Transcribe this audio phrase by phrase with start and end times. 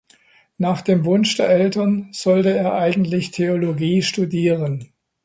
[0.57, 4.89] Nach dem Wunsch der Eltern sollte er eigentlich Theologie studieren.